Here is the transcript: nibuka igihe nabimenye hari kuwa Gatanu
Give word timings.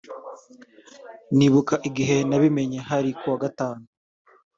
nibuka 1.37 1.75
igihe 1.89 2.17
nabimenye 2.29 2.79
hari 2.89 3.09
kuwa 3.19 3.37
Gatanu 3.43 3.83